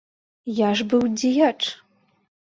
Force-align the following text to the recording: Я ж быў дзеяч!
Я 0.59 0.69
ж 0.79 0.85
быў 0.93 1.03
дзеяч! 1.19 1.59